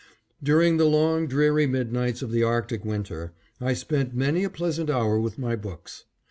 During 0.41 0.77
the 0.77 0.85
long 0.87 1.27
dreary 1.27 1.67
midnights 1.67 2.23
of 2.23 2.31
the 2.31 2.41
Arctic 2.41 2.83
winter, 2.83 3.33
I 3.59 3.73
spent 3.73 4.15
many 4.15 4.43
a 4.43 4.49
pleasant 4.49 4.89
hour 4.89 5.19
with 5.19 5.37
my 5.37 5.55
books. 5.55 6.05